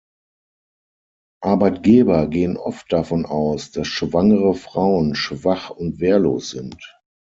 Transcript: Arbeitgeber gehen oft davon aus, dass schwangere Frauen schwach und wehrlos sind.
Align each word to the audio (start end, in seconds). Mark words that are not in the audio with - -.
Arbeitgeber 1.43 2.25
gehen 2.27 2.57
oft 2.57 2.91
davon 2.91 3.27
aus, 3.27 3.69
dass 3.69 3.87
schwangere 3.87 4.55
Frauen 4.55 5.13
schwach 5.13 5.69
und 5.69 5.99
wehrlos 5.99 6.49
sind. 6.49 6.83